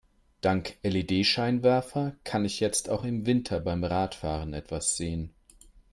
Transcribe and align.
Dank 0.41 0.79
LED-Scheinwerfer 0.81 2.15
kann 2.23 2.43
ich 2.43 2.59
jetzt 2.59 2.89
auch 2.89 3.03
im 3.03 3.27
Winter 3.27 3.59
beim 3.59 3.83
Radfahren 3.83 4.55
etwas 4.55 4.97
sehen. 4.97 5.31